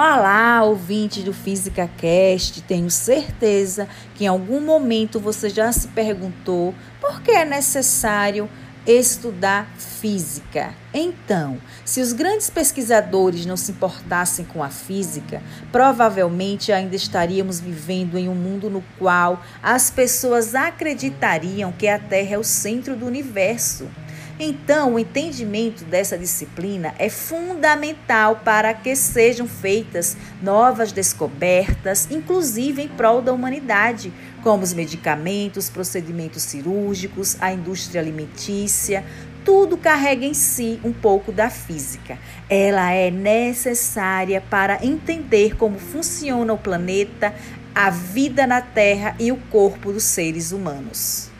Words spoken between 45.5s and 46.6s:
como funciona o